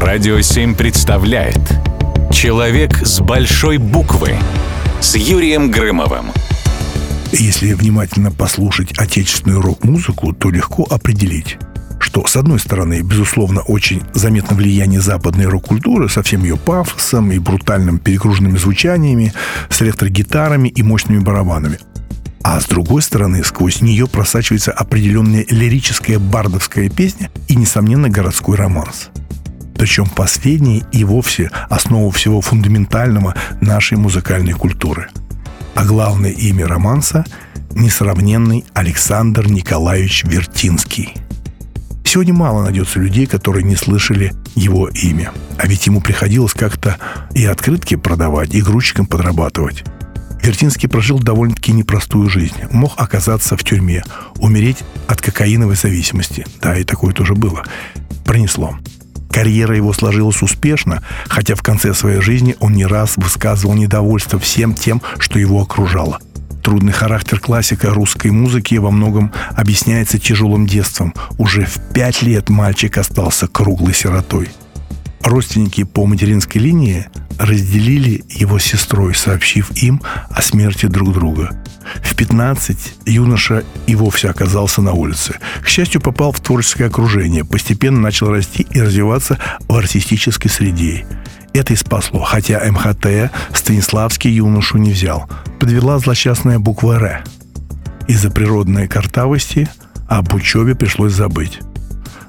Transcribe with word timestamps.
Радио 0.00 0.40
7 0.40 0.74
представляет 0.74 1.60
Человек 2.32 3.06
с 3.06 3.20
большой 3.20 3.78
буквы 3.78 4.34
с 5.00 5.14
Юрием 5.14 5.70
Грымовым. 5.70 6.32
Если 7.30 7.74
внимательно 7.74 8.32
послушать 8.32 8.98
отечественную 8.98 9.60
рок-музыку, 9.62 10.32
то 10.32 10.50
легко 10.50 10.82
определить, 10.90 11.58
что, 12.00 12.26
с 12.26 12.34
одной 12.34 12.58
стороны, 12.58 13.02
безусловно, 13.02 13.60
очень 13.60 14.02
заметно 14.14 14.56
влияние 14.56 15.00
западной 15.00 15.46
рок-культуры 15.46 16.08
со 16.08 16.24
всем 16.24 16.42
ее 16.42 16.56
пафосом 16.56 17.30
и 17.30 17.38
брутальным 17.38 18.00
перегруженными 18.00 18.58
звучаниями, 18.58 19.32
с 19.70 19.80
электрогитарами 19.80 20.70
и 20.70 20.82
мощными 20.82 21.20
барабанами. 21.20 21.78
А 22.42 22.60
с 22.60 22.64
другой 22.64 23.00
стороны, 23.00 23.44
сквозь 23.44 23.80
нее 23.80 24.08
просачивается 24.08 24.72
определенная 24.72 25.46
лирическая 25.48 26.18
бардовская 26.18 26.90
песня 26.90 27.30
и, 27.46 27.54
несомненно, 27.54 28.08
городской 28.08 28.56
романс. 28.56 29.10
Причем 29.76 30.06
последний 30.06 30.84
и 30.92 31.04
вовсе 31.04 31.50
основа 31.68 32.10
всего 32.12 32.40
фундаментального 32.40 33.34
нашей 33.60 33.98
музыкальной 33.98 34.52
культуры. 34.52 35.08
А 35.74 35.84
главное 35.84 36.30
имя 36.30 36.66
романса– 36.66 37.24
несравненный 37.74 38.64
Александр 38.72 39.48
Николаевич 39.48 40.24
Вертинский. 40.24 41.14
Сегодня 42.04 42.32
мало 42.34 42.62
найдется 42.62 43.00
людей, 43.00 43.26
которые 43.26 43.64
не 43.64 43.74
слышали 43.74 44.32
его 44.54 44.88
имя. 44.88 45.32
А 45.58 45.66
ведь 45.66 45.86
ему 45.86 46.00
приходилось 46.00 46.52
как-то 46.52 46.96
и 47.34 47.44
открытки 47.44 47.96
продавать, 47.96 48.54
и 48.54 48.62
грузчиком 48.62 49.06
подрабатывать. 49.06 49.84
Вертинский 50.42 50.88
прожил 50.88 51.18
довольно-таки 51.18 51.72
непростую 51.72 52.28
жизнь. 52.28 52.54
Мог 52.70 52.92
оказаться 52.96 53.56
в 53.56 53.64
тюрьме, 53.64 54.04
умереть 54.36 54.78
от 55.08 55.20
кокаиновой 55.20 55.74
зависимости. 55.74 56.46
Да, 56.60 56.78
и 56.78 56.84
такое 56.84 57.14
тоже 57.14 57.34
было. 57.34 57.64
Пронесло. 58.24 58.76
Карьера 59.34 59.74
его 59.74 59.92
сложилась 59.92 60.42
успешно, 60.42 61.02
хотя 61.26 61.56
в 61.56 61.62
конце 61.62 61.92
своей 61.92 62.20
жизни 62.20 62.54
он 62.60 62.74
не 62.74 62.86
раз 62.86 63.16
высказывал 63.16 63.74
недовольство 63.74 64.38
всем 64.38 64.74
тем, 64.74 65.02
что 65.18 65.40
его 65.40 65.60
окружало. 65.60 66.20
Трудный 66.62 66.92
характер 66.92 67.40
классика 67.40 67.90
русской 67.90 68.30
музыки 68.30 68.76
во 68.76 68.92
многом 68.92 69.32
объясняется 69.56 70.20
тяжелым 70.20 70.68
детством. 70.68 71.14
Уже 71.36 71.66
в 71.66 71.78
пять 71.92 72.22
лет 72.22 72.48
мальчик 72.48 72.96
остался 72.96 73.48
круглой 73.48 73.92
сиротой. 73.92 74.50
Родственники 75.24 75.84
по 75.84 76.04
материнской 76.04 76.60
линии 76.60 77.06
разделили 77.38 78.24
его 78.28 78.58
с 78.58 78.64
сестрой, 78.64 79.14
сообщив 79.14 79.70
им 79.82 80.02
о 80.28 80.42
смерти 80.42 80.86
друг 80.86 81.14
друга. 81.14 81.56
В 82.02 82.14
15 82.14 82.94
юноша 83.06 83.64
и 83.86 83.94
вовсе 83.94 84.28
оказался 84.28 84.82
на 84.82 84.92
улице. 84.92 85.36
К 85.62 85.68
счастью, 85.68 86.02
попал 86.02 86.32
в 86.32 86.40
творческое 86.40 86.86
окружение, 86.86 87.44
постепенно 87.44 88.00
начал 88.00 88.30
расти 88.30 88.66
и 88.70 88.80
развиваться 88.80 89.38
в 89.66 89.74
артистической 89.74 90.50
среде. 90.50 91.06
Это 91.54 91.72
и 91.72 91.76
спасло, 91.76 92.20
хотя 92.20 92.60
МХТ 92.70 93.32
Станиславский 93.54 94.30
юношу 94.30 94.76
не 94.76 94.92
взял. 94.92 95.28
Подвела 95.58 95.98
злосчастная 95.98 96.58
буква 96.58 96.94
«Р». 96.94 97.24
Из-за 98.08 98.30
природной 98.30 98.88
картавости 98.88 99.68
об 100.06 100.34
учебе 100.34 100.74
пришлось 100.74 101.12
забыть. 101.12 101.60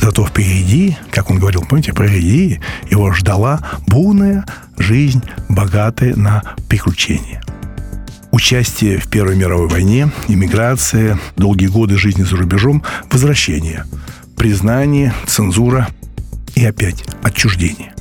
Зато 0.00 0.26
впереди, 0.26 0.96
как 1.10 1.30
он 1.30 1.38
говорил, 1.38 1.62
помните, 1.62 1.92
впереди 1.92 2.60
его 2.90 3.12
ждала 3.12 3.60
бурная 3.86 4.44
жизнь, 4.78 5.22
богатая 5.48 6.14
на 6.14 6.42
приключения. 6.68 7.42
Участие 8.30 8.98
в 8.98 9.08
Первой 9.08 9.36
мировой 9.36 9.68
войне, 9.68 10.10
иммиграция, 10.28 11.18
долгие 11.36 11.68
годы 11.68 11.96
жизни 11.96 12.22
за 12.22 12.36
рубежом, 12.36 12.82
возвращение, 13.10 13.84
признание, 14.36 15.14
цензура 15.26 15.88
и 16.54 16.64
опять 16.64 17.02
отчуждение. 17.22 17.94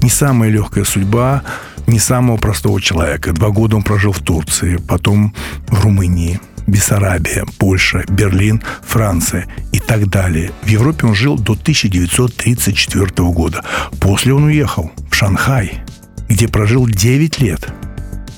Не 0.00 0.08
самая 0.08 0.50
легкая 0.50 0.84
судьба, 0.84 1.42
не 1.86 1.98
самого 1.98 2.36
простого 2.36 2.80
человека. 2.80 3.32
Два 3.32 3.50
года 3.50 3.76
он 3.76 3.82
прожил 3.82 4.12
в 4.12 4.20
Турции, 4.20 4.76
потом 4.76 5.34
в 5.68 5.80
Румынии, 5.82 6.40
Бессарабия, 6.66 7.44
Польша, 7.58 8.04
Берлин, 8.08 8.62
Франция 8.82 9.46
и 9.72 9.78
так 9.78 10.08
далее. 10.08 10.52
В 10.62 10.68
Европе 10.68 11.06
он 11.06 11.14
жил 11.14 11.38
до 11.38 11.52
1934 11.52 13.06
года. 13.30 13.64
После 14.00 14.34
он 14.34 14.44
уехал 14.44 14.90
в 15.10 15.14
Шанхай, 15.14 15.80
где 16.28 16.48
прожил 16.48 16.86
9 16.86 17.40
лет, 17.40 17.72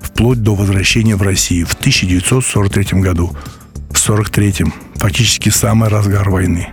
вплоть 0.00 0.42
до 0.42 0.54
возвращения 0.54 1.16
в 1.16 1.22
Россию 1.22 1.66
в 1.66 1.74
1943 1.74 3.00
году. 3.00 3.36
В 3.90 4.06
1943 4.06 4.72
фактически 4.96 5.48
самый 5.50 5.88
разгар 5.88 6.28
войны. 6.28 6.68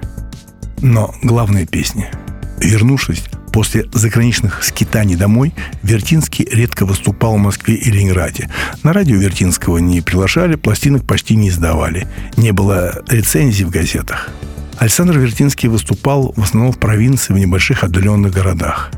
Но 0.82 1.14
главная 1.22 1.66
песня. 1.66 2.12
Вернувшись 2.60 3.24
После 3.52 3.86
заграничных 3.94 4.64
скитаний 4.64 5.16
домой 5.16 5.54
Вертинский 5.84 6.48
редко 6.50 6.86
выступал 6.86 7.36
в 7.36 7.40
Москве 7.40 7.76
и 7.76 7.92
Ленинграде. 7.92 8.50
На 8.84 8.94
радио 8.94 9.18
Вертинского 9.18 9.78
не 9.80 10.02
приглашали, 10.02 10.56
пластинок 10.56 11.06
почти 11.06 11.36
не 11.36 11.50
издавали. 11.50 12.08
Не 12.38 12.52
было 12.52 13.04
рецензий 13.10 13.66
в 13.66 13.70
газетах. 13.70 14.30
Александр 14.78 15.20
Вертинский 15.20 15.70
выступал 15.70 16.34
в 16.36 16.42
основном 16.42 16.72
в 16.72 16.80
провинции, 16.80 17.34
в 17.34 17.38
небольших 17.38 17.84
отдаленных 17.84 18.34
городах. 18.34 18.90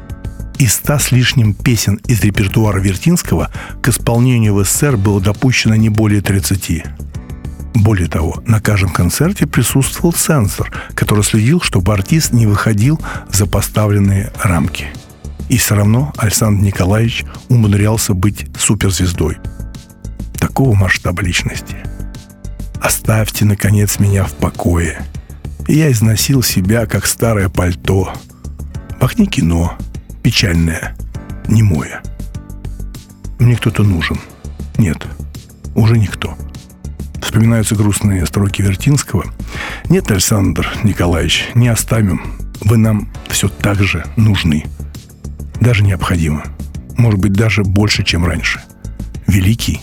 Из 0.59 0.73
ста 0.75 0.99
с 0.99 1.11
лишним 1.11 1.53
песен 1.53 1.99
из 2.07 2.21
репертуара 2.21 2.79
Вертинского 2.79 3.49
к 3.81 3.89
исполнению 3.89 4.53
в 4.53 4.63
СССР 4.63 4.97
было 4.97 5.19
допущено 5.19 5.75
не 5.75 5.89
более 5.89 6.21
30. 6.21 6.83
Более 7.75 8.07
того, 8.07 8.41
на 8.45 8.61
каждом 8.61 8.91
концерте 8.91 9.47
присутствовал 9.47 10.13
цензор, 10.13 10.71
который 10.93 11.23
следил, 11.23 11.59
чтобы 11.61 11.93
артист 11.93 12.31
не 12.31 12.45
выходил 12.45 13.01
за 13.31 13.47
поставленные 13.47 14.31
рамки. 14.41 14.87
И 15.49 15.57
все 15.57 15.75
равно 15.75 16.13
Александр 16.17 16.63
Николаевич 16.63 17.25
умудрялся 17.49 18.13
быть 18.13 18.47
суперзвездой. 18.57 19.37
Такого 20.39 20.75
масштаба 20.75 21.23
личности. 21.23 21.77
Оставьте, 22.81 23.45
наконец, 23.45 23.99
меня 23.99 24.25
в 24.25 24.33
покое. 24.33 25.01
Я 25.67 25.91
износил 25.91 26.43
себя, 26.43 26.85
как 26.85 27.05
старое 27.05 27.49
пальто. 27.49 28.13
Пахни 28.99 29.25
кино. 29.25 29.77
Печальное. 30.21 30.95
Немое. 31.47 32.01
Мне 33.39 33.55
кто-то 33.55 33.83
нужен. 33.83 34.19
Нет, 34.77 35.05
уже 35.75 35.97
никто 35.97 36.37
вспоминаются 37.33 37.73
грустные 37.73 38.27
строки 38.27 38.61
Вертинского. 38.61 39.25
Нет, 39.89 40.11
Александр 40.11 40.71
Николаевич, 40.83 41.49
не 41.55 41.67
оставим. 41.67 42.21
Вы 42.61 42.77
нам 42.77 43.09
все 43.27 43.49
так 43.49 43.81
же 43.81 44.05
нужны. 44.15 44.65
Даже 45.59 45.83
необходимо. 45.83 46.43
Может 46.95 47.19
быть, 47.19 47.33
даже 47.33 47.63
больше, 47.63 48.03
чем 48.03 48.23
раньше. 48.23 48.61
Великий 49.25 49.81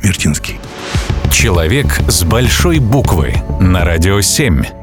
Вертинский. 0.00 0.60
Человек 1.32 2.00
с 2.06 2.22
большой 2.22 2.78
буквы 2.78 3.34
на 3.58 3.84
радио 3.84 4.20
7. 4.20 4.81